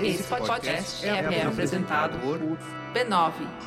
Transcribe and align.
Esse 0.00 0.22
podcast 0.24 1.04
é, 1.04 1.10
é 1.10 1.42
apresentado 1.42 2.18
por 2.20 2.38
b9.com.br. 2.94 3.58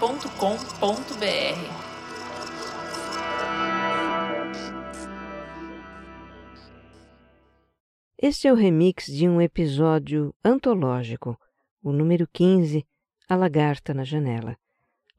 Este 8.18 8.48
é 8.48 8.54
o 8.54 8.56
remix 8.56 9.08
de 9.08 9.28
um 9.28 9.42
episódio 9.42 10.34
antológico, 10.46 11.36
o 11.84 11.92
número 11.92 12.28
15, 12.32 12.86
A 13.28 13.36
Lagarta 13.36 13.94
na 13.94 14.04
Janela, 14.04 14.56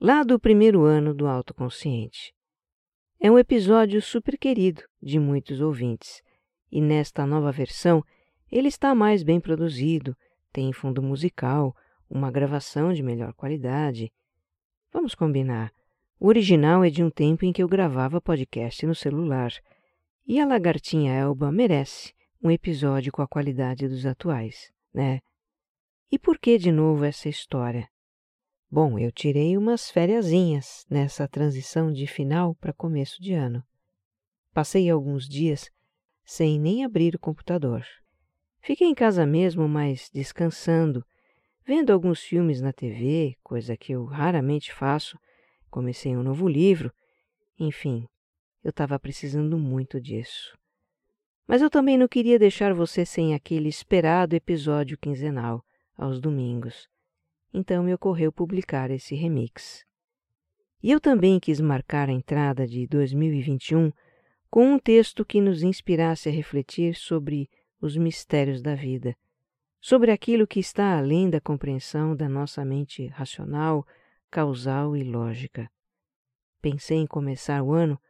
lá 0.01 0.23
do 0.23 0.39
primeiro 0.39 0.85
ano 0.85 1.13
do 1.13 1.27
Autoconsciente. 1.27 2.33
É 3.21 3.31
um 3.31 3.39
episódio 3.39 4.01
super 4.01 4.39
querido 4.39 4.83
de 5.03 5.19
muitos 5.19 5.61
ouvintes, 5.61 6.23
e 6.71 6.81
nesta 6.81 7.27
nova 7.27 7.53
versão 7.53 8.03
ele 8.53 8.69
está 8.69 8.95
mais 8.95 9.23
bem 9.23 9.41
produzido, 9.41 10.15
tem 10.53 10.73
fundo 10.75 11.03
musical, 11.03 11.75
uma 12.09 12.31
gravação 12.31 12.93
de 12.93 13.03
melhor 13.03 13.33
qualidade. 13.33 14.13
Vamos 14.93 15.15
combinar. 15.15 15.73
O 16.21 16.29
original 16.29 16.85
é 16.85 16.91
de 16.91 17.03
um 17.03 17.09
tempo 17.09 17.47
em 17.47 17.53
que 17.53 17.63
eu 17.63 17.69
gravava 17.69 18.21
podcast 18.21 18.85
no 18.85 18.95
celular, 18.95 19.51
e 20.27 20.39
a 20.39 20.45
Lagartinha 20.45 21.15
Elba 21.15 21.51
merece 21.51 22.13
um 22.43 22.51
episódio 22.51 23.11
com 23.11 23.23
a 23.23 23.27
qualidade 23.27 23.89
dos 23.89 24.05
atuais, 24.05 24.71
né? 24.93 25.21
E 26.11 26.19
por 26.19 26.39
que 26.39 26.59
de 26.59 26.71
novo 26.71 27.05
essa 27.05 27.31
história? 27.31 27.89
Bom, 28.71 28.99
eu 28.99 29.11
tirei 29.11 29.57
umas 29.57 29.91
fériasinhas 29.91 30.85
nessa 30.91 31.27
transição 31.27 31.91
de 31.91 32.07
final 32.07 32.55
para 32.57 32.73
começo 32.73 33.21
de 33.23 33.33
ano. 33.33 33.65
Passei 34.53 34.91
alguns 34.91 35.27
dias 35.27 35.71
sem 36.23 36.61
nem 36.61 36.85
abrir 36.85 37.15
o 37.15 37.19
computador. 37.19 37.85
Fiquei 38.63 38.87
em 38.87 38.95
casa 38.95 39.27
mesmo, 39.27 39.69
mas 39.69 40.09
descansando, 40.15 41.05
vendo 41.67 41.93
alguns 41.93 42.23
filmes 42.23 42.61
na 42.61 42.73
TV, 42.73 43.37
coisa 43.43 43.77
que 43.77 43.91
eu 43.91 44.05
raramente 44.05 44.73
faço. 44.73 45.19
Comecei 45.69 46.17
um 46.17 46.23
novo 46.23 46.47
livro. 46.47 46.93
Enfim, 47.59 48.07
eu 48.63 48.71
estava 48.71 48.97
precisando 49.01 49.59
muito 49.59 50.01
disso. 50.01 50.57
Mas 51.45 51.61
eu 51.61 51.69
também 51.69 51.99
não 51.99 52.07
queria 52.07 52.39
deixar 52.39 52.73
você 52.73 53.05
sem 53.05 53.35
aquele 53.35 53.69
esperado 53.69 54.37
episódio 54.37 54.97
quinzenal, 54.97 55.65
aos 55.97 56.21
domingos. 56.21 56.89
Então 57.53 57.83
me 57.83 57.93
ocorreu 57.93 58.31
publicar 58.31 58.93
esse 58.93 59.17
remix. 59.17 59.85
E 60.81 60.93
eu 60.93 61.01
também 61.01 61.41
quis 61.41 61.61
marcar 61.61 62.09
a 62.09 62.13
entrada 62.13 62.65
de 62.65 62.87
2021 62.87 63.93
com 64.49 64.75
um 64.75 64.79
texto 64.79 65.25
que 65.25 65.41
nos 65.41 65.65
inspirasse 65.65 66.29
a 66.29 66.33
refletir 66.33 66.95
sobre 66.95 67.51
os 67.83 67.97
mistérios 67.97 68.63
da 68.63 68.77
vida, 68.77 69.17
sobre 69.81 70.13
aquilo 70.13 70.47
que 70.47 70.61
está 70.61 70.97
além 70.97 71.29
da 71.29 71.41
compreensão 71.41 72.15
da 72.15 72.29
nossa 72.29 72.65
mente 72.65 73.09
racional, 73.09 73.85
causal 74.31 74.97
e 74.97 75.03
lógica. 75.03 75.69
Pensei 76.63 76.99
em 76.99 77.07
começar 77.07 77.61
o 77.61 77.73
ano 77.73 78.01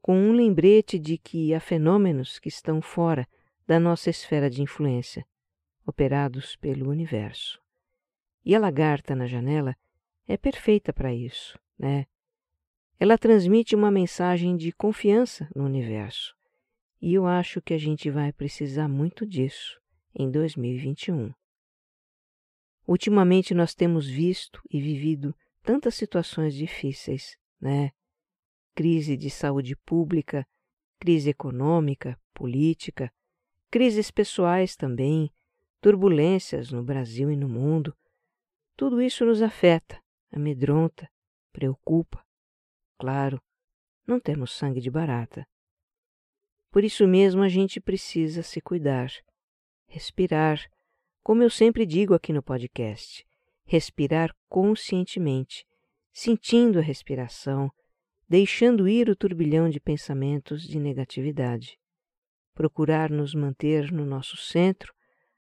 com 0.00 0.16
um 0.16 0.30
lembrete 0.30 0.96
de 0.96 1.18
que 1.18 1.52
há 1.52 1.58
fenômenos 1.58 2.38
que 2.38 2.48
estão 2.48 2.80
fora 2.80 3.26
da 3.66 3.80
nossa 3.80 4.08
esfera 4.08 4.48
de 4.48 4.62
influência, 4.62 5.26
operados 5.84 6.54
pelo 6.54 6.88
universo. 6.88 7.60
E 8.44 8.54
a 8.54 8.60
lagarta 8.60 9.16
na 9.16 9.26
janela 9.26 9.76
é 10.28 10.36
perfeita 10.36 10.92
para 10.92 11.12
isso, 11.12 11.58
né? 11.76 12.06
Ela 13.00 13.18
transmite 13.18 13.74
uma 13.74 13.90
mensagem 13.90 14.56
de 14.56 14.70
confiança 14.70 15.48
no 15.54 15.64
universo. 15.64 16.36
E 17.00 17.14
eu 17.14 17.26
acho 17.26 17.60
que 17.60 17.74
a 17.74 17.78
gente 17.78 18.10
vai 18.10 18.32
precisar 18.32 18.88
muito 18.88 19.26
disso 19.26 19.80
em 20.14 20.30
2021. 20.30 21.32
Ultimamente 22.86 23.52
nós 23.52 23.74
temos 23.74 24.06
visto 24.06 24.62
e 24.70 24.80
vivido 24.80 25.34
tantas 25.62 25.94
situações 25.94 26.54
difíceis, 26.54 27.36
né? 27.60 27.90
crise 28.74 29.16
de 29.16 29.28
saúde 29.28 29.74
pública, 29.74 30.46
crise 30.98 31.30
econômica, 31.30 32.18
política, 32.32 33.12
crises 33.70 34.10
pessoais 34.10 34.76
também, 34.76 35.32
turbulências 35.80 36.70
no 36.70 36.82
Brasil 36.82 37.30
e 37.30 37.36
no 37.36 37.48
mundo. 37.48 37.96
Tudo 38.76 39.02
isso 39.02 39.24
nos 39.24 39.42
afeta, 39.42 40.00
amedronta, 40.30 41.10
preocupa. 41.52 42.24
Claro, 42.98 43.42
não 44.06 44.20
temos 44.20 44.52
sangue 44.52 44.80
de 44.80 44.90
barata. 44.90 45.46
Por 46.76 46.84
isso 46.84 47.08
mesmo 47.08 47.42
a 47.42 47.48
gente 47.48 47.80
precisa 47.80 48.42
se 48.42 48.60
cuidar, 48.60 49.10
respirar, 49.88 50.60
como 51.22 51.42
eu 51.42 51.48
sempre 51.48 51.86
digo 51.86 52.12
aqui 52.12 52.34
no 52.34 52.42
podcast, 52.42 53.26
respirar 53.64 54.30
conscientemente, 54.46 55.66
sentindo 56.12 56.78
a 56.78 56.82
respiração, 56.82 57.72
deixando 58.28 58.86
ir 58.86 59.08
o 59.08 59.16
turbilhão 59.16 59.70
de 59.70 59.80
pensamentos 59.80 60.68
de 60.68 60.78
negatividade. 60.78 61.78
Procurar 62.52 63.08
nos 63.08 63.34
manter 63.34 63.90
no 63.90 64.04
nosso 64.04 64.36
centro 64.36 64.92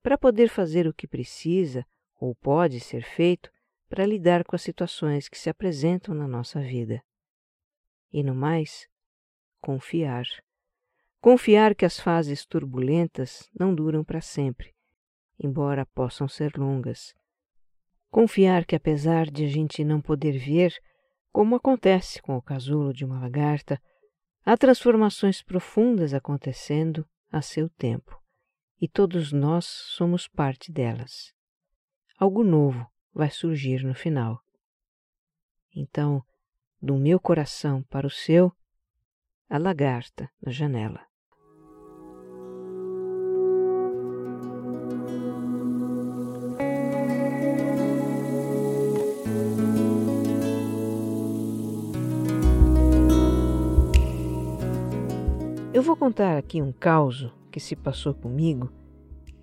para 0.02 0.18
poder 0.18 0.48
fazer 0.48 0.88
o 0.88 0.94
que 0.94 1.10
precisa 1.10 1.86
ou 2.22 2.34
pode 2.36 2.80
ser 2.80 3.04
feito 3.04 3.52
para 3.90 4.06
lidar 4.06 4.46
com 4.46 4.56
as 4.56 4.62
situações 4.62 5.28
que 5.28 5.38
se 5.38 5.50
apresentam 5.50 6.16
na 6.16 6.26
nossa 6.26 6.62
vida. 6.62 7.04
E 8.14 8.24
no 8.24 8.34
mais, 8.34 8.88
confiar. 9.60 10.26
Confiar 11.20 11.74
que 11.76 11.86
as 11.86 12.00
fases 12.00 12.46
turbulentas 12.46 13.50
não 13.60 13.74
duram 13.74 14.04
para 14.04 14.22
sempre, 14.22 14.74
embora 15.40 15.86
possam 15.86 16.28
ser 16.28 16.56
longas. 16.58 17.14
Confiar 18.10 18.66
que, 18.66 18.76
apesar 18.76 19.26
de 19.30 19.46
a 19.46 19.48
gente 19.48 19.84
não 19.84 20.00
poder 20.00 20.38
ver 20.38 20.74
como 21.32 21.56
acontece 21.56 22.22
com 22.22 22.38
o 22.38 22.42
casulo 22.42 22.94
de 22.94 23.04
uma 23.04 23.20
lagarta, 23.20 23.82
há 24.46 24.56
transformações 24.56 25.42
profundas 25.42 26.14
acontecendo 26.14 27.06
a 27.32 27.42
seu 27.42 27.70
tempo, 27.70 28.18
e 28.80 28.88
todos 28.88 29.32
nós 29.32 29.66
somos 29.66 30.28
parte 30.28 30.72
delas. 30.72 31.34
Algo 32.18 32.44
novo 32.44 32.88
vai 33.14 33.30
surgir 33.30 33.84
no 33.84 33.94
final. 33.94 34.42
Então, 35.76 36.24
do 36.82 36.96
meu 36.96 37.20
coração 37.20 37.84
para 37.84 38.08
o 38.08 38.12
seu, 38.12 38.52
a 39.50 39.58
lagarta 39.58 40.30
na 40.46 40.52
janela. 40.52 41.00
Eu 55.74 55.84
vou 55.84 55.96
contar 55.96 56.38
aqui 56.38 56.62
um 56.62 56.72
caos 56.72 57.32
que 57.52 57.60
se 57.60 57.76
passou 57.76 58.14
comigo 58.14 58.70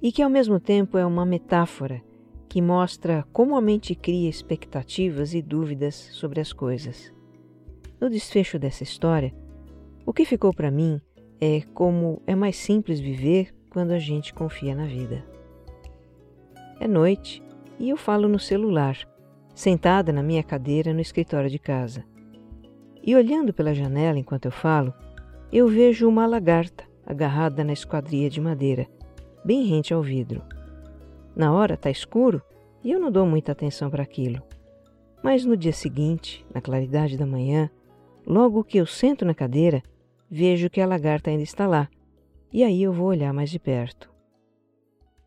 e 0.03 0.13
que 0.13 0.21
ao 0.21 0.29
mesmo 0.29 0.61
tempo 0.61 0.99
é 0.99 1.07
uma 1.07 1.25
metáfora 1.25 2.03
que 2.49 2.61
mostra 2.61 3.25
como 3.33 3.57
a 3.57 3.61
mente 3.61 3.95
cria 3.95 4.29
expectativas 4.29 5.33
e 5.33 5.41
dúvidas 5.41 5.95
sobre 5.95 6.41
as 6.41 6.53
coisas. 6.53 7.13
No 8.01 8.11
desfecho 8.11 8.59
dessa 8.59 8.83
história, 8.83 9.35
o 10.07 10.13
que 10.13 10.25
ficou 10.25 10.53
para 10.53 10.71
mim 10.71 11.01
é 11.41 11.63
como 11.73 12.21
é 12.27 12.35
mais 12.35 12.57
simples 12.57 13.01
viver 13.01 13.55
quando 13.71 13.93
a 13.93 13.99
gente 13.99 14.35
confia 14.35 14.75
na 14.75 14.87
vida. 14.87 15.25
É 16.79 16.87
noite 16.87 17.43
e 17.79 17.89
eu 17.89 17.97
falo 17.97 18.29
no 18.29 18.39
celular, 18.39 18.99
sentada 19.55 20.13
na 20.13 20.23
minha 20.23 20.43
cadeira 20.43 20.93
no 20.93 21.01
escritório 21.01 21.49
de 21.49 21.59
casa. 21.59 22.05
E 23.03 23.17
olhando 23.17 23.53
pela 23.53 23.75
janela 23.75 24.19
enquanto 24.19 24.45
eu 24.47 24.53
falo, 24.53 24.93
eu 25.53 25.69
vejo 25.69 26.09
uma 26.09 26.27
lagarta 26.27 26.85
agarrada 27.07 27.65
na 27.65 27.73
esquadria 27.73 28.29
de 28.29 28.41
madeira, 28.41 28.87
bem 29.45 29.65
rente 29.65 29.93
ao 29.93 30.03
vidro. 30.03 30.43
Na 31.35 31.53
hora 31.53 31.75
está 31.75 31.91
escuro 31.91 32.43
e 32.83 32.91
eu 32.91 33.00
não 33.00 33.11
dou 33.11 33.27
muita 33.27 33.53
atenção 33.53 33.91
para 33.91 34.03
aquilo. 34.03 34.43
Mas 35.23 35.45
no 35.45 35.57
dia 35.57 35.73
seguinte, 35.73 36.45
na 36.53 36.61
claridade 36.61 37.17
da 37.17 37.27
manhã, 37.27 37.71
logo 38.27 38.62
que 38.62 38.79
eu 38.79 38.87
sento 38.87 39.25
na 39.25 39.35
cadeira, 39.35 39.83
vejo 40.35 40.69
que 40.69 40.81
a 40.81 40.87
lagarta 40.87 41.31
ainda 41.31 41.45
está 41.45 41.65
lá, 41.65 41.89
e 42.53 42.65
aí 42.65 42.83
eu 42.83 42.93
vou 42.93 43.07
olhar 43.07 43.33
mais 43.33 43.51
de 43.51 43.59
perto. 43.61 44.11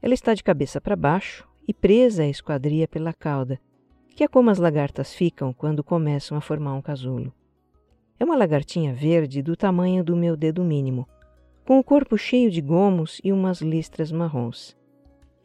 Ela 0.02 0.14
está 0.14 0.34
de 0.34 0.44
cabeça 0.44 0.82
para 0.82 0.98
baixo 0.98 1.48
e 1.66 1.74
presa 1.74 2.24
à 2.24 2.28
esquadria 2.28 2.90
pela 2.90 3.14
cauda, 3.14 3.58
que 4.10 4.22
é 4.22 4.28
como 4.28 4.50
as 4.50 4.58
lagartas 4.58 5.14
ficam 5.14 5.54
quando 5.54 5.82
começam 5.82 6.38
a 6.38 6.42
formar 6.42 6.74
um 6.74 6.82
casulo. 6.82 7.34
É 8.20 8.26
uma 8.26 8.36
lagartinha 8.36 8.94
verde 8.94 9.42
do 9.42 9.56
tamanho 9.56 10.04
do 10.04 10.14
meu 10.14 10.36
dedo 10.36 10.62
mínimo, 10.62 11.08
com 11.66 11.80
o 11.80 11.84
corpo 11.84 12.18
cheio 12.18 12.52
de 12.52 12.60
gomos 12.60 13.22
e 13.24 13.32
umas 13.32 13.62
listras 13.62 14.12
marrons. 14.12 14.76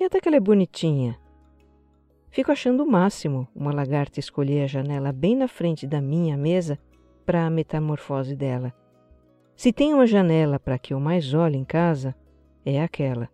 E 0.00 0.04
até 0.04 0.20
que 0.20 0.26
ela 0.28 0.38
é 0.38 0.40
bonitinha. 0.40 1.16
Fico 2.30 2.50
achando 2.50 2.82
o 2.82 2.90
máximo 2.90 3.46
uma 3.54 3.72
lagarta 3.72 4.18
escolher 4.18 4.64
a 4.64 4.66
janela 4.66 5.12
bem 5.12 5.36
na 5.36 5.46
frente 5.46 5.86
da 5.86 6.00
minha 6.00 6.36
mesa 6.36 6.80
para 7.24 7.46
a 7.46 7.50
metamorfose 7.50 8.34
dela. 8.34 8.74
Se 9.56 9.72
tem 9.72 9.94
uma 9.94 10.06
janela 10.06 10.58
para 10.58 10.78
que 10.78 10.94
eu 10.94 11.00
mais 11.00 11.34
olhe 11.34 11.56
em 11.56 11.64
casa, 11.64 12.14
é 12.64 12.82
aquela. 12.82 13.28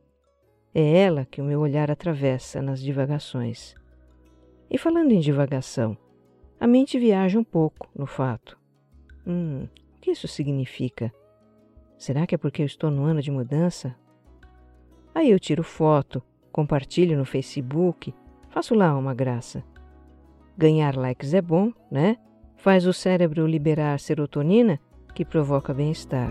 É 0.75 0.99
ela 0.99 1.25
que 1.25 1.41
o 1.41 1.45
meu 1.45 1.61
olhar 1.61 1.91
atravessa 1.91 2.61
nas 2.61 2.81
divagações. 2.81 3.75
E 4.71 4.77
falando 4.77 5.13
em 5.13 5.21
divagação, 5.21 5.97
a 6.61 6.67
mente 6.67 6.99
viaja 6.99 7.39
um 7.39 7.45
pouco 7.45 7.89
no 7.97 8.07
fato. 8.07 8.59
Hum, 9.27 9.67
o 9.97 10.01
que 10.01 10.11
isso 10.11 10.29
significa? 10.29 11.13
Será 11.97 12.27
que 12.27 12.35
é 12.35 12.39
porque 12.39 12.63
eu 12.63 12.67
estou 12.67 12.91
no 12.91 13.05
ano 13.05 13.23
de 13.23 13.31
mudança? 13.31 13.97
Aí 15.15 15.31
eu 15.31 15.41
tiro 15.41 15.63
foto, 15.63 16.23
compartilho 16.53 17.17
no 17.17 17.25
Facebook, 17.25 18.15
faço 18.51 18.75
lá 18.75 18.97
uma 18.97 19.15
graça. 19.15 19.65
Ganhar 20.57 20.97
likes 20.97 21.35
é 21.35 21.41
bom, 21.41 21.73
né? 21.91 22.17
Faz 22.57 22.87
o 22.87 22.93
cérebro 22.93 23.47
liberar 23.47 23.99
serotonina, 24.01 24.81
que 25.19 25.25
provoca 25.25 25.75
bem-estar. 25.75 26.31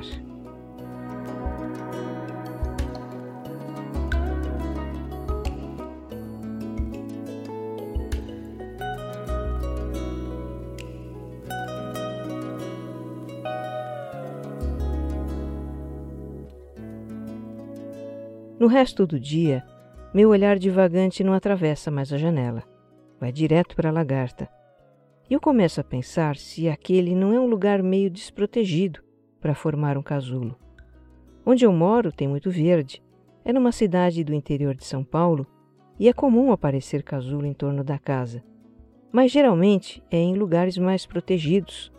No 18.58 18.68
resto 18.68 19.06
do 19.06 19.20
dia, 19.20 19.66
meu 20.14 20.30
olhar 20.30 20.58
divagante 20.58 21.26
não 21.26 21.34
atravessa 21.34 21.92
mais 21.92 22.14
a 22.14 22.18
janela. 22.18 22.64
Vai 23.20 23.34
direto 23.34 23.76
para 23.76 23.90
a 23.90 23.92
lagarta. 23.92 24.57
E 25.30 25.34
eu 25.34 25.42
começo 25.42 25.82
a 25.82 25.84
pensar 25.84 26.38
se 26.38 26.70
aquele 26.70 27.14
não 27.14 27.34
é 27.34 27.40
um 27.40 27.48
lugar 27.48 27.84
meio 27.84 28.10
desprotegido 28.10 29.02
para 29.42 29.54
formar 29.54 29.98
um 29.98 30.02
casulo. 30.02 30.58
Onde 31.46 31.66
eu 31.66 31.74
moro 31.74 32.12
tem 32.12 32.28
muito 32.28 32.50
verde. 32.50 33.04
É 33.44 33.52
numa 33.52 33.72
cidade 33.72 34.24
do 34.24 34.34
interior 34.34 34.74
de 34.74 34.86
São 34.86 35.04
Paulo 35.04 35.46
e 36.00 36.08
é 36.08 36.14
comum 36.14 36.52
aparecer 36.52 37.04
casulo 37.04 37.46
em 37.46 37.54
torno 37.54 37.84
da 37.84 37.98
casa. 37.98 38.44
Mas 39.12 39.32
geralmente 39.32 40.04
é 40.10 40.18
em 40.18 40.36
lugares 40.36 40.78
mais 40.78 41.06
protegidos, 41.06 41.92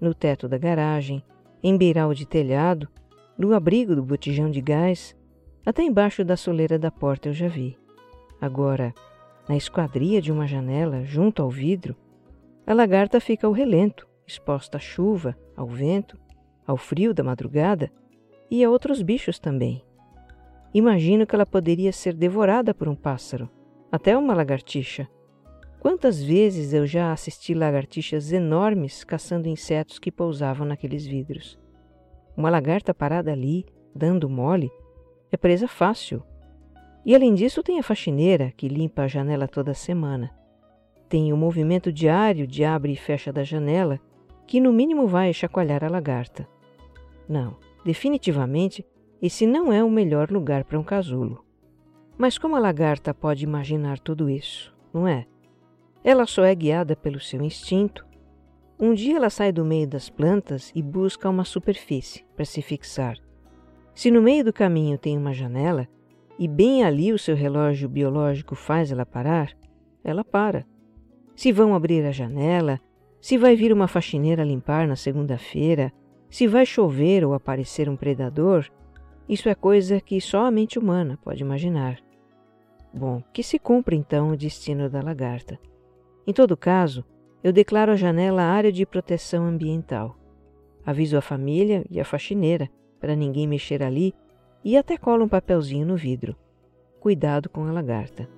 no 0.00 0.14
teto 0.14 0.48
da 0.48 0.58
garagem, 0.58 1.22
em 1.62 1.76
beiral 1.76 2.14
de 2.14 2.26
telhado, 2.26 2.88
no 3.36 3.54
abrigo 3.54 3.94
do 3.94 4.02
botijão 4.02 4.50
de 4.50 4.60
gás 4.60 5.16
até 5.64 5.82
embaixo 5.82 6.24
da 6.24 6.36
soleira 6.36 6.78
da 6.78 6.90
porta 6.90 7.28
eu 7.28 7.32
já 7.32 7.48
vi. 7.48 7.76
Agora, 8.40 8.94
na 9.48 9.56
esquadria 9.56 10.20
de 10.20 10.30
uma 10.30 10.46
janela, 10.46 11.04
junto 11.04 11.42
ao 11.42 11.50
vidro, 11.50 11.96
a 12.68 12.74
lagarta 12.74 13.18
fica 13.18 13.46
ao 13.46 13.52
relento, 13.54 14.06
exposta 14.26 14.76
à 14.76 14.80
chuva, 14.80 15.34
ao 15.56 15.66
vento, 15.66 16.20
ao 16.66 16.76
frio 16.76 17.14
da 17.14 17.24
madrugada 17.24 17.90
e 18.50 18.62
a 18.62 18.68
outros 18.68 19.00
bichos 19.00 19.38
também. 19.38 19.82
Imagino 20.74 21.26
que 21.26 21.34
ela 21.34 21.46
poderia 21.46 21.90
ser 21.92 22.12
devorada 22.12 22.74
por 22.74 22.86
um 22.86 22.94
pássaro, 22.94 23.48
até 23.90 24.14
uma 24.18 24.34
lagartixa. 24.34 25.08
Quantas 25.80 26.22
vezes 26.22 26.74
eu 26.74 26.86
já 26.86 27.10
assisti 27.10 27.54
lagartixas 27.54 28.32
enormes 28.32 29.02
caçando 29.02 29.48
insetos 29.48 29.98
que 29.98 30.12
pousavam 30.12 30.66
naqueles 30.66 31.06
vidros. 31.06 31.58
Uma 32.36 32.50
lagarta 32.50 32.92
parada 32.92 33.32
ali, 33.32 33.64
dando 33.94 34.28
mole, 34.28 34.70
é 35.32 35.38
presa 35.38 35.66
fácil. 35.66 36.22
E 37.02 37.14
além 37.14 37.32
disso, 37.32 37.62
tem 37.62 37.78
a 37.78 37.82
faxineira 37.82 38.52
que 38.54 38.68
limpa 38.68 39.04
a 39.04 39.08
janela 39.08 39.48
toda 39.48 39.72
semana. 39.72 40.37
Tem 41.08 41.32
o 41.32 41.36
movimento 41.36 41.90
diário 41.90 42.46
de 42.46 42.64
abre 42.64 42.92
e 42.92 42.96
fecha 42.96 43.32
da 43.32 43.42
janela, 43.42 43.98
que 44.46 44.60
no 44.60 44.72
mínimo 44.72 45.06
vai 45.06 45.32
chacoalhar 45.32 45.82
a 45.82 45.88
lagarta. 45.88 46.46
Não, 47.28 47.56
definitivamente, 47.84 48.84
esse 49.20 49.46
não 49.46 49.72
é 49.72 49.82
o 49.82 49.90
melhor 49.90 50.30
lugar 50.30 50.64
para 50.64 50.78
um 50.78 50.84
casulo. 50.84 51.44
Mas 52.16 52.36
como 52.36 52.56
a 52.56 52.58
lagarta 52.58 53.14
pode 53.14 53.44
imaginar 53.44 53.98
tudo 53.98 54.28
isso, 54.28 54.74
não 54.92 55.06
é? 55.06 55.26
Ela 56.04 56.26
só 56.26 56.44
é 56.44 56.54
guiada 56.54 56.94
pelo 56.94 57.20
seu 57.20 57.42
instinto. 57.42 58.06
Um 58.78 58.94
dia 58.94 59.16
ela 59.16 59.30
sai 59.30 59.50
do 59.50 59.64
meio 59.64 59.88
das 59.88 60.08
plantas 60.08 60.70
e 60.74 60.82
busca 60.82 61.28
uma 61.28 61.44
superfície 61.44 62.24
para 62.36 62.44
se 62.44 62.62
fixar. 62.62 63.16
Se 63.94 64.10
no 64.10 64.22
meio 64.22 64.44
do 64.44 64.52
caminho 64.52 64.96
tem 64.96 65.16
uma 65.16 65.32
janela 65.32 65.88
e 66.38 66.46
bem 66.46 66.84
ali 66.84 67.12
o 67.12 67.18
seu 67.18 67.34
relógio 67.34 67.88
biológico 67.88 68.54
faz 68.54 68.92
ela 68.92 69.04
parar, 69.04 69.52
ela 70.04 70.22
para. 70.22 70.64
Se 71.38 71.52
vão 71.52 71.72
abrir 71.72 72.04
a 72.04 72.10
janela, 72.10 72.80
se 73.20 73.38
vai 73.38 73.54
vir 73.54 73.72
uma 73.72 73.86
faxineira 73.86 74.42
limpar 74.42 74.88
na 74.88 74.96
segunda-feira, 74.96 75.92
se 76.28 76.48
vai 76.48 76.66
chover 76.66 77.24
ou 77.24 77.32
aparecer 77.32 77.88
um 77.88 77.94
predador, 77.94 78.68
isso 79.28 79.48
é 79.48 79.54
coisa 79.54 80.00
que 80.00 80.20
só 80.20 80.46
a 80.46 80.50
mente 80.50 80.80
humana 80.80 81.16
pode 81.22 81.40
imaginar. 81.40 82.00
Bom, 82.92 83.22
que 83.32 83.44
se 83.44 83.56
cumpra 83.56 83.94
então 83.94 84.32
o 84.32 84.36
destino 84.36 84.90
da 84.90 85.00
lagarta. 85.00 85.60
Em 86.26 86.32
todo 86.32 86.56
caso, 86.56 87.04
eu 87.44 87.52
declaro 87.52 87.92
a 87.92 87.96
janela 87.96 88.42
área 88.42 88.72
de 88.72 88.84
proteção 88.84 89.44
ambiental. 89.44 90.18
Aviso 90.84 91.16
a 91.16 91.20
família 91.20 91.84
e 91.88 92.00
a 92.00 92.04
faxineira 92.04 92.68
para 92.98 93.14
ninguém 93.14 93.46
mexer 93.46 93.80
ali 93.80 94.12
e 94.64 94.76
até 94.76 94.96
cola 94.96 95.22
um 95.22 95.28
papelzinho 95.28 95.86
no 95.86 95.94
vidro. 95.94 96.34
Cuidado 96.98 97.48
com 97.48 97.64
a 97.64 97.70
lagarta. 97.70 98.37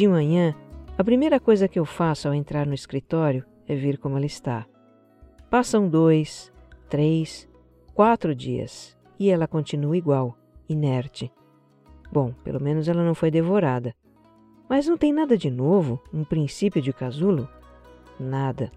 De 0.00 0.08
manhã, 0.08 0.54
a 0.96 1.04
primeira 1.04 1.38
coisa 1.38 1.68
que 1.68 1.78
eu 1.78 1.84
faço 1.84 2.26
ao 2.26 2.32
entrar 2.32 2.66
no 2.66 2.72
escritório 2.72 3.44
é 3.68 3.76
ver 3.76 3.98
como 3.98 4.16
ela 4.16 4.24
está. 4.24 4.64
Passam 5.50 5.86
dois, 5.86 6.50
três, 6.88 7.46
quatro 7.92 8.34
dias 8.34 8.96
e 9.18 9.28
ela 9.28 9.46
continua 9.46 9.94
igual, 9.94 10.38
inerte. 10.66 11.30
Bom, 12.10 12.32
pelo 12.42 12.62
menos 12.62 12.88
ela 12.88 13.04
não 13.04 13.14
foi 13.14 13.30
devorada. 13.30 13.94
Mas 14.70 14.86
não 14.86 14.96
tem 14.96 15.12
nada 15.12 15.36
de 15.36 15.50
novo, 15.50 16.02
um 16.14 16.24
princípio 16.24 16.80
de 16.80 16.94
casulo? 16.94 17.46
Nada. 18.18 18.72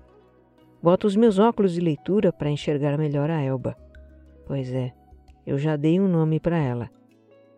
Boto 0.81 1.07
os 1.07 1.15
meus 1.15 1.39
óculos 1.39 1.71
de 1.71 1.79
leitura 1.79 2.33
para 2.33 2.51
enxergar 2.51 2.97
melhor 2.97 3.29
a 3.29 3.41
Elba. 3.41 3.77
Pois 4.45 4.73
é, 4.73 4.91
eu 5.47 5.57
já 5.57 5.77
dei 5.77 6.01
um 6.01 6.07
nome 6.09 6.37
para 6.37 6.57
ela. 6.57 6.89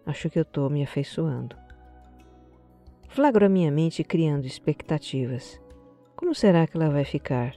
Acho 0.06 0.30
que 0.30 0.38
eu 0.38 0.44
estou 0.44 0.70
me 0.70 0.84
afeiçoando. 0.84 1.65
Flagro 3.16 3.46
a 3.46 3.50
minha 3.50 3.72
mente 3.72 4.04
criando 4.04 4.46
expectativas. 4.46 5.58
Como 6.18 6.36
será 6.36 6.68
que 6.68 6.76
ela 6.76 6.90
vai 6.90 7.06
ficar? 7.06 7.56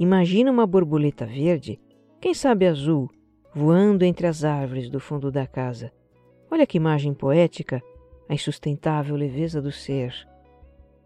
Imagina 0.00 0.50
uma 0.50 0.66
borboleta 0.66 1.24
verde, 1.24 1.78
quem 2.20 2.34
sabe 2.34 2.66
azul, 2.66 3.08
voando 3.54 4.04
entre 4.04 4.26
as 4.26 4.42
árvores 4.42 4.90
do 4.90 4.98
fundo 4.98 5.30
da 5.30 5.46
casa. 5.46 5.92
Olha 6.50 6.66
que 6.66 6.76
imagem 6.76 7.14
poética, 7.14 7.80
a 8.28 8.34
insustentável 8.34 9.14
leveza 9.14 9.62
do 9.62 9.70
ser. 9.70 10.12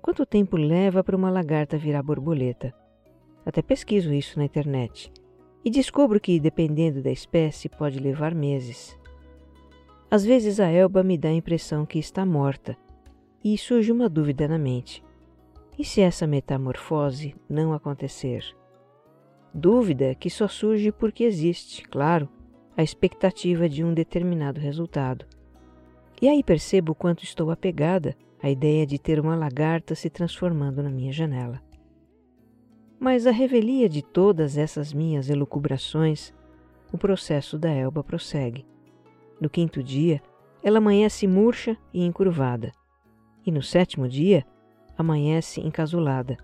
Quanto 0.00 0.24
tempo 0.24 0.56
leva 0.56 1.04
para 1.04 1.14
uma 1.14 1.30
lagarta 1.30 1.76
virar 1.76 2.02
borboleta? 2.02 2.72
Até 3.44 3.60
pesquiso 3.60 4.14
isso 4.14 4.38
na 4.38 4.46
internet 4.46 5.12
e 5.62 5.68
descubro 5.68 6.18
que, 6.18 6.40
dependendo 6.40 7.02
da 7.02 7.10
espécie, 7.10 7.68
pode 7.68 7.98
levar 7.98 8.34
meses. 8.34 8.98
Às 10.10 10.24
vezes 10.24 10.58
a 10.58 10.70
elba 10.70 11.02
me 11.02 11.18
dá 11.18 11.28
a 11.28 11.34
impressão 11.34 11.84
que 11.84 11.98
está 11.98 12.24
morta 12.24 12.78
e 13.44 13.58
surge 13.58 13.92
uma 13.92 14.08
dúvida 14.08 14.48
na 14.48 14.58
mente. 14.58 15.04
E 15.78 15.84
se 15.84 16.00
essa 16.00 16.26
metamorfose 16.26 17.36
não 17.46 17.74
acontecer? 17.74 18.42
Dúvida 19.52 20.14
que 20.14 20.30
só 20.30 20.48
surge 20.48 20.90
porque 20.90 21.24
existe, 21.24 21.82
claro, 21.82 22.26
a 22.74 22.82
expectativa 22.82 23.68
de 23.68 23.84
um 23.84 23.92
determinado 23.92 24.60
resultado. 24.60 25.26
E 26.22 26.28
aí 26.28 26.42
percebo 26.42 26.92
o 26.92 26.94
quanto 26.94 27.22
estou 27.22 27.50
apegada 27.50 28.16
à 28.42 28.48
ideia 28.48 28.86
de 28.86 28.98
ter 28.98 29.20
uma 29.20 29.36
lagarta 29.36 29.94
se 29.94 30.08
transformando 30.08 30.82
na 30.82 30.90
minha 30.90 31.12
janela. 31.12 31.60
Mas 32.98 33.26
a 33.26 33.30
revelia 33.30 33.88
de 33.88 34.02
todas 34.02 34.56
essas 34.56 34.92
minhas 34.92 35.28
elucubrações, 35.28 36.32
o 36.90 36.96
processo 36.96 37.58
da 37.58 37.70
Elba 37.70 38.02
prossegue. 38.02 38.64
No 39.40 39.50
quinto 39.50 39.82
dia, 39.82 40.22
ela 40.62 40.78
amanhece 40.78 41.26
murcha 41.26 41.76
e 41.92 42.04
encurvada. 42.04 42.72
E 43.44 43.52
no 43.52 43.62
sétimo 43.62 44.08
dia, 44.08 44.44
amanhece 44.96 45.60
encasulada. 45.60 46.36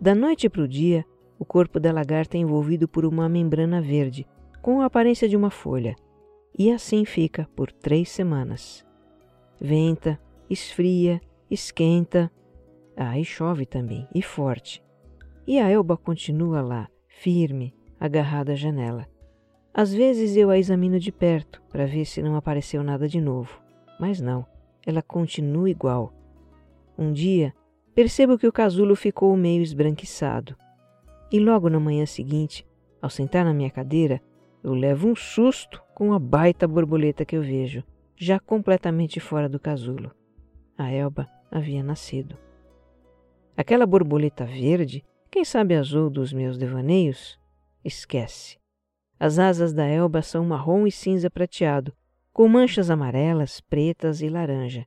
Da 0.00 0.14
noite 0.14 0.48
para 0.48 0.62
o 0.62 0.68
dia, 0.68 1.04
o 1.38 1.44
corpo 1.44 1.78
da 1.78 1.92
lagarta 1.92 2.36
é 2.36 2.40
envolvido 2.40 2.88
por 2.88 3.04
uma 3.04 3.28
membrana 3.28 3.80
verde, 3.80 4.26
com 4.62 4.80
a 4.80 4.86
aparência 4.86 5.28
de 5.28 5.36
uma 5.36 5.50
folha, 5.50 5.94
e 6.58 6.70
assim 6.72 7.04
fica 7.04 7.48
por 7.54 7.70
três 7.70 8.08
semanas. 8.08 8.84
Venta, 9.60 10.18
esfria, 10.48 11.20
esquenta. 11.50 12.30
Ah, 12.96 13.18
e 13.18 13.24
chove 13.24 13.66
também, 13.66 14.08
e 14.14 14.22
forte. 14.22 14.82
E 15.46 15.58
a 15.58 15.68
Elba 15.68 15.96
continua 15.96 16.62
lá, 16.62 16.88
firme, 17.08 17.74
agarrada 18.00 18.52
à 18.52 18.54
janela. 18.54 19.06
Às 19.72 19.92
vezes 19.92 20.34
eu 20.34 20.48
a 20.48 20.58
examino 20.58 20.98
de 20.98 21.12
perto 21.12 21.62
para 21.68 21.86
ver 21.86 22.06
se 22.06 22.22
não 22.22 22.34
apareceu 22.34 22.82
nada 22.82 23.06
de 23.06 23.20
novo, 23.20 23.60
mas 24.00 24.20
não, 24.20 24.46
ela 24.86 25.02
continua 25.02 25.68
igual. 25.68 26.12
Um 26.98 27.12
dia, 27.12 27.54
percebo 27.94 28.38
que 28.38 28.46
o 28.46 28.52
casulo 28.52 28.96
ficou 28.96 29.36
meio 29.36 29.62
esbranquiçado. 29.62 30.56
E 31.30 31.38
logo 31.38 31.68
na 31.68 31.78
manhã 31.78 32.06
seguinte, 32.06 32.66
ao 33.02 33.10
sentar 33.10 33.44
na 33.44 33.52
minha 33.52 33.70
cadeira, 33.70 34.20
eu 34.62 34.74
levo 34.74 35.08
um 35.08 35.14
susto 35.14 35.82
com 35.94 36.12
a 36.12 36.18
baita 36.18 36.66
borboleta 36.66 37.24
que 37.24 37.36
eu 37.36 37.42
vejo, 37.42 37.84
já 38.16 38.40
completamente 38.40 39.20
fora 39.20 39.48
do 39.48 39.60
casulo. 39.60 40.10
A 40.76 40.90
Elba 40.90 41.28
havia 41.50 41.82
nascido. 41.82 42.36
Aquela 43.56 43.86
borboleta 43.86 44.44
verde, 44.44 45.04
quem 45.30 45.44
sabe 45.44 45.74
azul 45.74 46.10
dos 46.10 46.32
meus 46.32 46.58
devaneios? 46.58 47.38
Esquece. 47.84 48.58
As 49.18 49.38
asas 49.38 49.72
da 49.72 49.86
Elba 49.86 50.20
são 50.20 50.44
marrom 50.44 50.86
e 50.86 50.90
cinza 50.90 51.30
prateado, 51.30 51.92
com 52.32 52.48
manchas 52.48 52.90
amarelas, 52.90 53.60
pretas 53.60 54.20
e 54.20 54.28
laranja. 54.28 54.86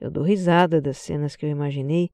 Eu 0.00 0.10
dou 0.10 0.24
risada 0.24 0.80
das 0.80 0.96
cenas 0.96 1.36
que 1.36 1.44
eu 1.44 1.50
imaginei 1.50 2.10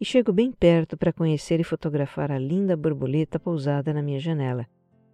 e 0.00 0.04
chego 0.04 0.32
bem 0.32 0.50
perto 0.50 0.96
para 0.96 1.12
conhecer 1.12 1.60
e 1.60 1.64
fotografar 1.64 2.32
a 2.32 2.38
linda 2.38 2.76
borboleta 2.76 3.38
pousada 3.38 3.92
na 3.92 4.02
minha 4.02 4.18
janela, 4.18 4.66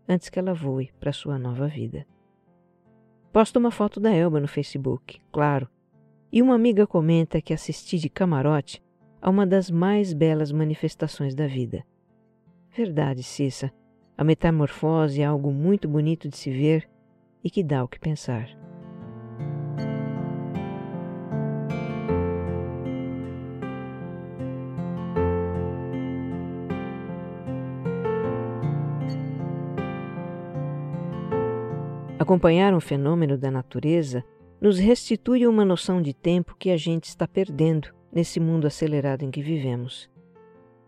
antes 0.09 0.29
que 0.29 0.39
ela 0.39 0.55
voe 0.55 0.93
para 1.01 1.13
sua 1.13 1.39
nova 1.39 1.67
vida. 1.67 2.07
Posto 3.33 3.59
uma 3.59 3.71
foto 3.71 3.99
da 3.99 4.11
Elba 4.15 4.39
no 4.39 4.47
Facebook, 4.47 5.21
claro, 5.33 5.69
e 6.31 6.41
uma 6.41 6.55
amiga 6.55 6.87
comenta 6.87 7.41
que 7.41 7.53
assisti 7.53 7.99
de 7.99 8.09
camarote 8.09 8.83
a 9.21 9.29
uma 9.29 9.47
das 9.47 9.71
mais 9.71 10.13
belas 10.13 10.53
manifestações 10.53 11.35
da 11.35 11.47
vida. 11.47 11.85
Verdade, 12.77 13.23
Cissa, 13.23 13.73
a 14.17 14.23
metamorfose 14.23 15.21
é 15.21 15.25
algo 15.25 15.53
muito 15.53 15.89
bonito 15.89 16.29
de 16.29 16.37
se 16.37 16.51
ver 16.51 16.89
e 17.43 17.51
que 17.51 17.63
dá 17.63 17.83
o 17.83 17.89
que 17.89 17.99
pensar. 17.99 18.49
Acompanhar 32.23 32.73
um 32.73 32.79
fenômeno 32.79 33.37
da 33.37 33.51
natureza 33.51 34.25
nos 34.61 34.79
restitui 34.79 35.45
uma 35.45 35.65
noção 35.65 36.01
de 36.01 36.15
tempo 36.15 36.55
que 36.57 36.71
a 36.71 36.77
gente 36.77 37.07
está 37.07 37.27
perdendo 37.27 37.89
nesse 38.13 38.39
mundo 38.39 38.65
acelerado 38.65 39.25
em 39.25 39.31
que 39.33 39.43
vivemos. 39.43 40.09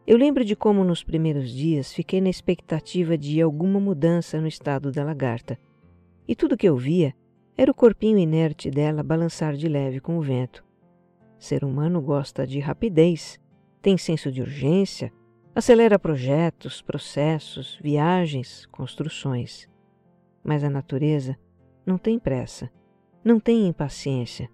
Eu 0.07 0.17
lembro 0.17 0.45
de 0.45 0.55
como 0.55 0.85
nos 0.85 1.03
primeiros 1.03 1.51
dias 1.51 1.93
fiquei 1.93 2.21
na 2.21 2.29
expectativa 2.29 3.19
de 3.19 3.43
alguma 3.43 3.81
mudança 3.81 4.41
no 4.41 4.47
estado 4.47 4.93
da 4.93 5.03
lagarta, 5.03 5.59
e 6.29 6.37
tudo 6.37 6.57
que 6.57 6.69
eu 6.69 6.77
via 6.77 7.13
era 7.59 7.69
o 7.69 7.75
corpinho 7.75 8.17
inerte 8.17 8.71
dela 8.71 9.03
balançar 9.03 9.55
de 9.57 9.67
leve 9.67 9.99
com 9.99 10.17
o 10.17 10.23
vento. 10.23 10.65
Ser 11.37 11.65
humano 11.65 12.01
gosta 12.01 12.47
de 12.47 12.61
rapidez, 12.61 13.41
tem 13.83 13.99
senso 13.99 14.31
de 14.31 14.41
urgência, 14.41 15.13
acelera 15.53 15.99
projetos, 15.99 16.81
processos, 16.81 17.77
viagens, 17.83 18.67
construções. 18.67 19.69
Mas 20.45 20.63
a 20.63 20.69
natureza 20.69 21.37
não 21.87 21.97
tem 21.97 22.19
pressa, 22.19 22.71
não 23.25 23.41
tem 23.41 23.67
impaciência. 23.67 24.51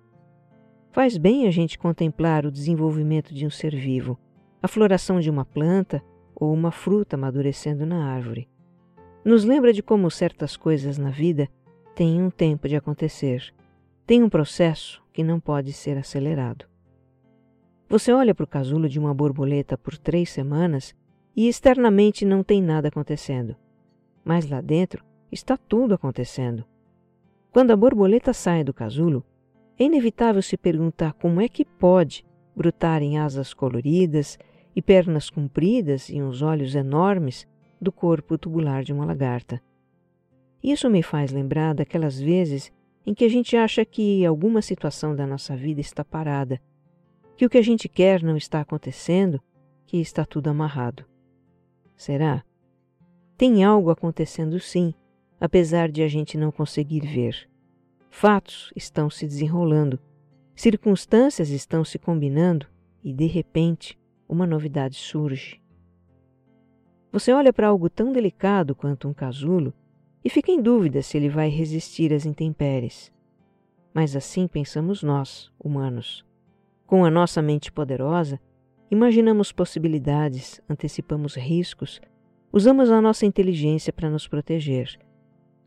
Faz 0.92 1.16
bem 1.16 1.46
a 1.46 1.50
gente 1.50 1.78
contemplar 1.78 2.46
o 2.46 2.50
desenvolvimento 2.50 3.34
de 3.34 3.44
um 3.44 3.50
ser 3.50 3.74
vivo, 3.74 4.18
a 4.62 4.68
floração 4.68 5.20
de 5.20 5.28
uma 5.28 5.44
planta 5.44 6.02
ou 6.34 6.52
uma 6.52 6.70
fruta 6.70 7.16
amadurecendo 7.16 7.84
na 7.84 8.12
árvore. 8.12 8.48
Nos 9.24 9.44
lembra 9.44 9.72
de 9.72 9.82
como 9.82 10.10
certas 10.10 10.56
coisas 10.56 10.96
na 10.96 11.10
vida 11.10 11.48
têm 11.94 12.22
um 12.22 12.30
tempo 12.30 12.68
de 12.68 12.76
acontecer, 12.76 13.52
têm 14.06 14.22
um 14.22 14.28
processo 14.28 15.02
que 15.12 15.22
não 15.22 15.38
pode 15.38 15.72
ser 15.72 15.98
acelerado. 15.98 16.64
Você 17.88 18.12
olha 18.12 18.34
para 18.34 18.44
o 18.44 18.48
casulo 18.48 18.88
de 18.88 18.98
uma 18.98 19.12
borboleta 19.12 19.76
por 19.76 19.98
três 19.98 20.30
semanas 20.30 20.94
e 21.36 21.48
externamente 21.48 22.24
não 22.24 22.42
tem 22.42 22.62
nada 22.62 22.88
acontecendo, 22.88 23.56
mas 24.24 24.48
lá 24.48 24.60
dentro 24.60 25.04
está 25.30 25.56
tudo 25.56 25.94
acontecendo. 25.94 26.64
Quando 27.52 27.72
a 27.72 27.76
borboleta 27.76 28.32
sai 28.32 28.62
do 28.64 28.72
casulo, 28.72 29.24
é 29.78 29.84
inevitável 29.84 30.42
se 30.42 30.56
perguntar 30.56 31.14
como 31.14 31.40
é 31.40 31.48
que 31.48 31.64
pode 31.64 32.24
brotar 32.54 33.02
em 33.02 33.18
asas 33.18 33.54
coloridas 33.54 34.38
e 34.74 34.82
pernas 34.82 35.30
compridas 35.30 36.08
e 36.08 36.20
uns 36.20 36.42
olhos 36.42 36.74
enormes 36.74 37.46
do 37.80 37.90
corpo 37.90 38.36
tubular 38.36 38.82
de 38.82 38.92
uma 38.92 39.04
lagarta. 39.04 39.60
Isso 40.62 40.90
me 40.90 41.02
faz 41.02 41.32
lembrar 41.32 41.74
daquelas 41.74 42.20
vezes 42.20 42.70
em 43.06 43.14
que 43.14 43.24
a 43.24 43.28
gente 43.28 43.56
acha 43.56 43.84
que 43.84 44.24
alguma 44.26 44.60
situação 44.60 45.16
da 45.16 45.26
nossa 45.26 45.56
vida 45.56 45.80
está 45.80 46.04
parada, 46.04 46.60
que 47.36 47.46
o 47.46 47.50
que 47.50 47.56
a 47.56 47.62
gente 47.62 47.88
quer 47.88 48.22
não 48.22 48.36
está 48.36 48.60
acontecendo, 48.60 49.40
que 49.86 49.96
está 49.96 50.24
tudo 50.24 50.50
amarrado. 50.50 51.04
Será? 51.96 52.44
Tem 53.36 53.64
algo 53.64 53.90
acontecendo 53.90 54.60
sim, 54.60 54.92
apesar 55.40 55.90
de 55.90 56.02
a 56.02 56.08
gente 56.08 56.36
não 56.36 56.52
conseguir 56.52 57.00
ver. 57.00 57.48
Fatos 58.10 58.70
estão 58.76 59.08
se 59.08 59.26
desenrolando, 59.26 59.98
circunstâncias 60.54 61.48
estão 61.48 61.82
se 61.82 61.98
combinando 61.98 62.66
e, 63.02 63.12
de 63.12 63.26
repente, 63.26 63.98
uma 64.28 64.46
novidade 64.46 64.96
surge. 64.96 65.60
Você 67.10 67.32
olha 67.32 67.52
para 67.52 67.68
algo 67.68 67.88
tão 67.88 68.12
delicado 68.12 68.74
quanto 68.74 69.08
um 69.08 69.14
casulo 69.14 69.72
e 70.22 70.28
fica 70.28 70.52
em 70.52 70.60
dúvida 70.60 71.00
se 71.00 71.16
ele 71.16 71.28
vai 71.28 71.48
resistir 71.48 72.12
às 72.12 72.26
intempéries. 72.26 73.10
Mas 73.94 74.14
assim 74.14 74.46
pensamos 74.46 75.02
nós, 75.02 75.50
humanos. 75.58 76.24
Com 76.86 77.04
a 77.04 77.10
nossa 77.10 77.40
mente 77.40 77.72
poderosa, 77.72 78.38
imaginamos 78.90 79.50
possibilidades, 79.50 80.60
antecipamos 80.68 81.36
riscos, 81.36 82.00
usamos 82.52 82.90
a 82.90 83.00
nossa 83.00 83.24
inteligência 83.24 83.92
para 83.92 84.10
nos 84.10 84.28
proteger 84.28 84.98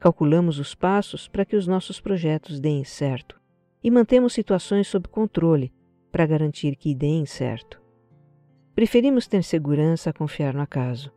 Calculamos 0.04 0.60
os 0.60 0.76
passos 0.76 1.30
para 1.30 1.46
que 1.46 1.56
os 1.56 1.66
nossos 1.66 2.02
projetos 2.02 2.60
deem 2.60 2.84
certo 2.84 3.40
e 3.82 3.90
mantemos 3.90 4.34
situações 4.34 4.86
sob 4.86 5.08
controle 5.08 5.72
para 6.12 6.26
garantir 6.26 6.76
que 6.76 6.94
deem 6.94 7.26
certo. 7.26 7.82
Preferimos 8.76 9.28
ter 9.28 9.46
segurança 9.46 10.10
a 10.10 10.14
confiar 10.14 10.54
no 10.54 10.60
acaso. 10.60 11.10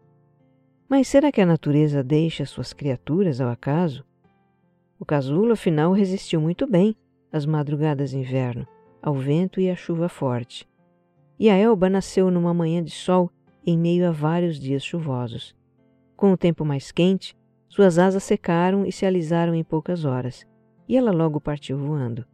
Mas 0.88 1.08
será 1.08 1.32
que 1.32 1.40
a 1.40 1.46
natureza 1.46 2.00
deixa 2.04 2.46
suas 2.46 2.72
criaturas 2.72 3.40
ao 3.40 3.50
acaso? 3.50 4.04
O 5.00 5.04
casulo, 5.04 5.54
afinal, 5.54 5.90
resistiu 5.90 6.40
muito 6.40 6.64
bem 6.64 6.94
às 7.32 7.44
madrugadas 7.44 8.10
de 8.10 8.18
inverno, 8.18 8.68
ao 9.02 9.14
vento 9.14 9.60
e 9.60 9.68
à 9.68 9.74
chuva 9.74 10.08
forte. 10.08 10.64
E 11.40 11.50
a 11.50 11.56
Elba 11.56 11.90
nasceu 11.90 12.30
numa 12.30 12.54
manhã 12.54 12.84
de 12.84 12.92
sol 12.92 13.32
em 13.66 13.76
meio 13.76 14.06
a 14.06 14.12
vários 14.12 14.60
dias 14.60 14.84
chuvosos. 14.84 15.56
Com 16.16 16.30
o 16.30 16.36
tempo 16.36 16.64
mais 16.64 16.92
quente, 16.92 17.36
suas 17.76 17.98
asas 17.98 18.24
secaram 18.24 18.86
e 18.86 18.90
se 18.90 19.04
alisaram 19.04 19.54
em 19.54 19.62
poucas 19.62 20.06
horas, 20.06 20.46
e 20.88 20.96
ela 20.96 21.12
logo 21.12 21.38
partiu 21.38 21.76
voando. 21.76 22.24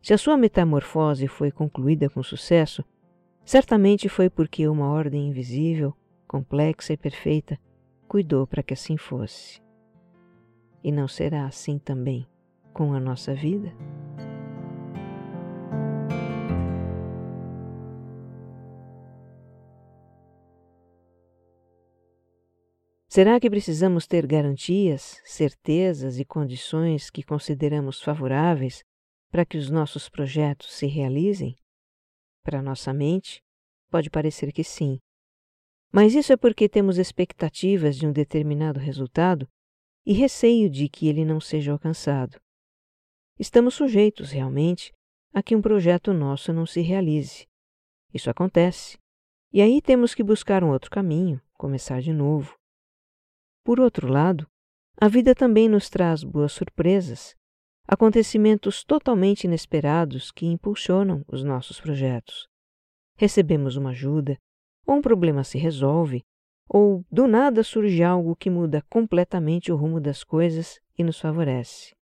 Se 0.00 0.14
a 0.14 0.18
sua 0.18 0.36
metamorfose 0.36 1.26
foi 1.26 1.50
concluída 1.50 2.08
com 2.08 2.22
sucesso, 2.22 2.84
certamente 3.44 4.08
foi 4.08 4.30
porque 4.30 4.68
uma 4.68 4.88
ordem 4.88 5.26
invisível, 5.26 5.92
complexa 6.28 6.92
e 6.92 6.96
perfeita 6.96 7.58
cuidou 8.06 8.46
para 8.46 8.62
que 8.62 8.72
assim 8.72 8.96
fosse. 8.96 9.60
E 10.84 10.92
não 10.92 11.08
será 11.08 11.46
assim 11.46 11.76
também 11.76 12.24
com 12.72 12.94
a 12.94 13.00
nossa 13.00 13.34
vida? 13.34 13.72
Será 23.14 23.38
que 23.38 23.50
precisamos 23.50 24.06
ter 24.06 24.26
garantias, 24.26 25.20
certezas 25.22 26.18
e 26.18 26.24
condições 26.24 27.10
que 27.10 27.22
consideramos 27.22 28.00
favoráveis 28.00 28.82
para 29.30 29.44
que 29.44 29.58
os 29.58 29.68
nossos 29.68 30.08
projetos 30.08 30.72
se 30.72 30.86
realizem? 30.86 31.54
Para 32.42 32.62
nossa 32.62 32.90
mente, 32.90 33.42
pode 33.90 34.08
parecer 34.08 34.50
que 34.50 34.64
sim. 34.64 34.98
Mas 35.92 36.14
isso 36.14 36.32
é 36.32 36.38
porque 36.38 36.70
temos 36.70 36.96
expectativas 36.96 37.98
de 37.98 38.06
um 38.06 38.12
determinado 38.12 38.80
resultado 38.80 39.46
e 40.06 40.14
receio 40.14 40.70
de 40.70 40.88
que 40.88 41.06
ele 41.06 41.22
não 41.22 41.38
seja 41.38 41.70
alcançado. 41.70 42.40
Estamos 43.38 43.74
sujeitos, 43.74 44.30
realmente, 44.30 44.90
a 45.34 45.42
que 45.42 45.54
um 45.54 45.60
projeto 45.60 46.14
nosso 46.14 46.50
não 46.50 46.64
se 46.64 46.80
realize. 46.80 47.46
Isso 48.14 48.30
acontece. 48.30 48.96
E 49.52 49.60
aí 49.60 49.82
temos 49.82 50.14
que 50.14 50.24
buscar 50.24 50.64
um 50.64 50.70
outro 50.70 50.90
caminho, 50.90 51.38
começar 51.58 52.00
de 52.00 52.10
novo. 52.10 52.56
Por 53.64 53.78
outro 53.78 54.08
lado, 54.08 54.46
a 55.00 55.08
vida 55.08 55.34
também 55.34 55.68
nos 55.68 55.88
traz 55.88 56.24
boas 56.24 56.52
surpresas, 56.52 57.34
acontecimentos 57.86 58.84
totalmente 58.84 59.44
inesperados 59.44 60.30
que 60.30 60.46
impulsionam 60.46 61.24
os 61.28 61.44
nossos 61.44 61.80
projetos. 61.80 62.48
Recebemos 63.16 63.76
uma 63.76 63.90
ajuda, 63.90 64.38
ou 64.86 64.96
um 64.96 65.02
problema 65.02 65.44
se 65.44 65.58
resolve, 65.58 66.24
ou 66.68 67.04
do 67.10 67.26
nada 67.26 67.62
surge 67.62 68.02
algo 68.02 68.34
que 68.34 68.50
muda 68.50 68.82
completamente 68.88 69.70
o 69.70 69.76
rumo 69.76 70.00
das 70.00 70.24
coisas 70.24 70.80
e 70.98 71.04
nos 71.04 71.20
favorece. 71.20 71.94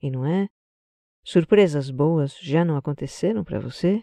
E 0.00 0.10
não 0.10 0.24
é? 0.24 0.48
Surpresas 1.24 1.90
boas 1.90 2.38
já 2.40 2.64
não 2.64 2.76
aconteceram 2.76 3.44
para 3.44 3.58
você? 3.58 4.02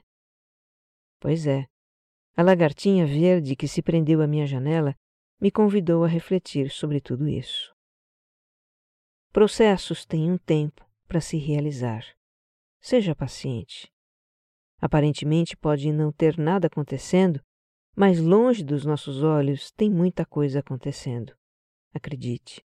Pois 1.20 1.48
é, 1.48 1.66
A 2.38 2.44
lagartinha 2.44 3.06
verde 3.06 3.56
que 3.56 3.68
se 3.68 3.82
prendeu 3.82 4.22
à 4.22 4.28
minha 4.28 4.46
janela 4.46 4.94
me 5.40 5.52
convidou 5.52 6.04
a 6.04 6.08
refletir 6.08 6.70
sobre 6.70 7.00
tudo 7.02 7.28
isso. 7.28 7.76
Processos 9.32 10.06
têm 10.06 10.32
um 10.32 10.38
tempo 10.38 10.90
para 11.08 11.20
se 11.20 11.38
realizar. 11.38 12.06
Seja 12.80 13.16
paciente. 13.16 13.92
Aparentemente 14.80 15.58
pode 15.58 15.92
não 15.92 16.12
ter 16.12 16.38
nada 16.38 16.68
acontecendo, 16.68 17.42
mas 17.96 18.20
longe 18.20 18.64
dos 18.64 18.86
nossos 18.86 19.24
olhos 19.24 19.72
tem 19.72 19.90
muita 19.90 20.26
coisa 20.26 20.60
acontecendo. 20.60 21.36
Acredite. 21.94 22.64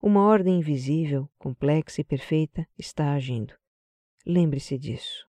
Uma 0.00 0.24
ordem 0.26 0.58
invisível, 0.58 1.28
complexa 1.38 2.00
e 2.00 2.04
perfeita 2.04 2.66
está 2.78 3.12
agindo. 3.12 3.54
Lembre-se 4.24 4.78
disso. 4.78 5.26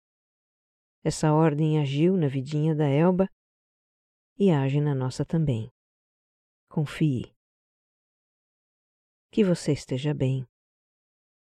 Essa 1.02 1.32
ordem 1.32 1.78
agiu 1.78 2.16
na 2.16 2.28
vidinha 2.28 2.74
da 2.74 2.86
Elba 2.86 3.28
e 4.38 4.50
age 4.50 4.80
na 4.80 4.94
nossa 4.94 5.24
também. 5.24 5.72
Confie. 6.70 7.34
Que 9.32 9.42
você 9.42 9.72
esteja 9.72 10.14
bem. 10.14 10.46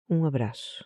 Um 0.08 0.24
abraço. 0.24 0.82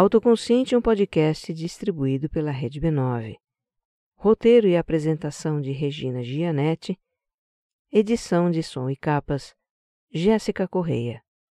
Autoconsciente 0.00 0.74
é 0.74 0.78
um 0.78 0.80
podcast 0.80 1.52
distribuído 1.52 2.26
pela 2.30 2.50
Rede 2.50 2.80
B9. 2.80 3.36
Roteiro 4.16 4.66
e 4.66 4.74
apresentação 4.74 5.60
de 5.60 5.72
Regina 5.72 6.22
Gianetti. 6.22 6.98
Edição 7.92 8.50
de 8.50 8.62
som 8.62 8.88
e 8.88 8.96
capas, 8.96 9.54
Jéssica 10.10 10.66
Correia. 10.66 11.22